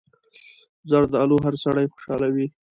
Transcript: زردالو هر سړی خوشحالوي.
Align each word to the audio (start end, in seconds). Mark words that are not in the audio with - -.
زردالو 0.89 1.37
هر 1.45 1.55
سړی 1.63 1.85
خوشحالوي. 1.93 2.47